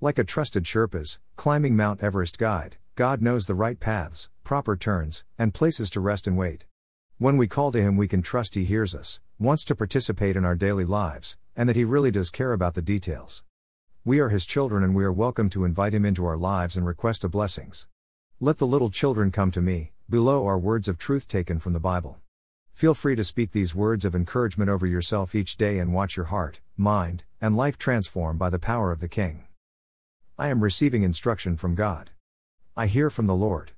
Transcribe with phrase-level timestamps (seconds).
[0.00, 5.24] Like a trusted Sherpas, climbing Mount Everest guide, God knows the right paths, proper turns,
[5.36, 6.66] and places to rest and wait.
[7.18, 10.44] When we call to Him, we can trust He hears us, wants to participate in
[10.44, 13.42] our daily lives, and that He really does care about the details.
[14.04, 16.86] We are His children and we are welcome to invite Him into our lives and
[16.86, 17.88] request a blessings.
[18.38, 21.80] Let the little children come to me, below are words of truth taken from the
[21.80, 22.20] Bible.
[22.72, 26.26] Feel free to speak these words of encouragement over yourself each day and watch your
[26.26, 29.47] heart, mind, and life transform by the power of the King.
[30.40, 32.10] I am receiving instruction from God.
[32.76, 33.72] I hear from the Lord.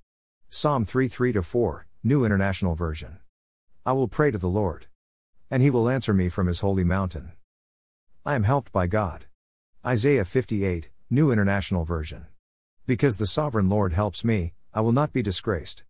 [0.50, 3.16] Psalm 3 3 4, New International Version.
[3.86, 4.84] I will pray to the Lord.
[5.50, 7.33] And he will answer me from his holy mountain.
[8.27, 9.24] I am helped by God.
[9.86, 12.27] Isaiah 58, New International Version.
[12.86, 15.84] Because the sovereign Lord helps me, I will not be disgraced.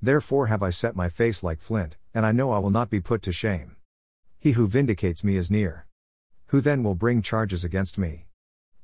[0.00, 2.98] Therefore have I set my face like flint, and I know I will not be
[2.98, 3.76] put to shame.
[4.38, 5.86] He who vindicates me is near.
[6.46, 8.24] Who then will bring charges against me?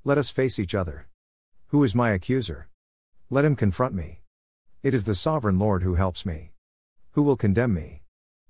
[0.04, 1.06] Let us face each other.
[1.70, 2.68] Who is my accuser?
[3.30, 4.22] Let him confront me.
[4.82, 6.50] It is the sovereign Lord who helps me.
[7.12, 8.02] Who will condemn me?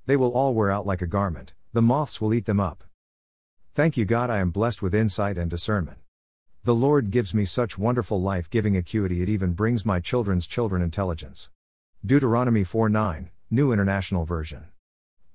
[0.06, 2.82] They will all wear out like a garment, the moths will eat them up.
[3.74, 5.98] Thank you, God, I am blessed with insight and discernment.
[6.64, 10.80] The Lord gives me such wonderful life giving acuity, it even brings my children's children
[10.80, 11.50] intelligence.
[12.02, 14.64] Deuteronomy 4 9, New International Version.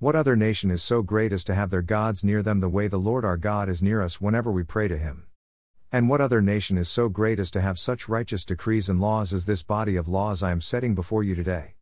[0.00, 2.88] What other nation is so great as to have their gods near them the way
[2.88, 5.28] the Lord our God is near us whenever we pray to Him?
[5.92, 9.32] And what other nation is so great as to have such righteous decrees and laws
[9.32, 11.74] as this body of laws I am setting before you today?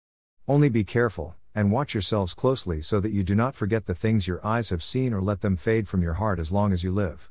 [0.47, 4.29] Only be careful, and watch yourselves closely so that you do not forget the things
[4.29, 6.93] your eyes have seen or let them fade from your heart as long as you
[6.93, 7.31] live.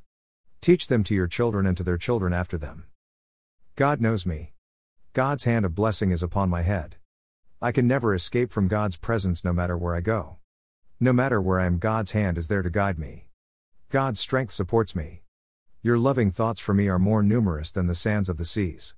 [0.62, 2.86] Teach them to your children and to their children after them.
[3.76, 4.54] God knows me.
[5.14, 6.96] God's hand of blessing is upon my head.
[7.62, 10.38] I can never escape from God's presence no matter where I go.
[11.00, 13.28] No matter where I am, God's hand is there to guide me.
[13.90, 15.23] God's strength supports me.
[15.86, 18.96] Your loving thoughts for me are more numerous than the sands of the seas.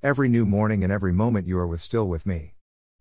[0.00, 2.54] Every new morning and every moment you are with still with me.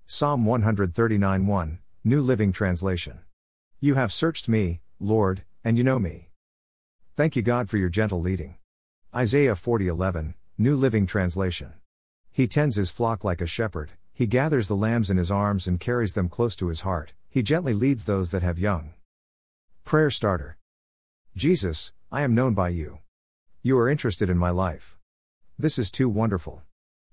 [0.08, 3.20] Psalm 139 1, New Living Translation.
[3.80, 6.30] You have searched me, Lord, and you know me.
[7.16, 8.56] Thank you, God, for your gentle leading.
[9.16, 11.74] Isaiah 40 11, New Living Translation.
[12.32, 15.80] He tends his flock like a shepherd, he gathers the lambs in his arms and
[15.80, 18.96] carries them close to his heart, he gently leads those that have young.
[19.86, 20.58] Prayer Starter.
[21.36, 22.98] Jesus, I am known by you.
[23.62, 24.98] You are interested in my life.
[25.58, 26.62] This is too wonderful.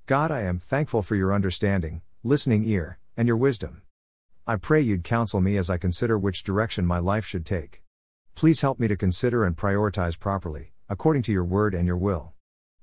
[0.07, 3.83] God, I am thankful for your understanding, listening ear, and your wisdom.
[4.47, 7.83] I pray you'd counsel me as I consider which direction my life should take.
[8.37, 12.33] Please help me to consider and prioritize properly, according to your word and your will.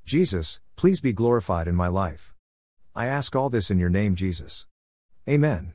[0.03, 2.33] Jesus, please be glorified in my life.
[2.93, 4.67] I ask all this in your name, Jesus.
[5.25, 5.73] Amen.